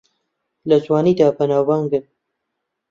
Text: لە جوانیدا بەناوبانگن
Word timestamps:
لە 0.69 0.77
جوانیدا 0.85 1.27
بەناوبانگن 1.37 2.05